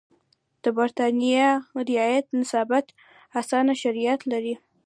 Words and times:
د 0.63 0.65
برېټانیا 0.77 1.49
رعیت 1.89 2.27
نسبتا 2.39 2.93
اسانه 3.39 3.73
شرایط 3.81 4.21
لرل. 4.31 4.57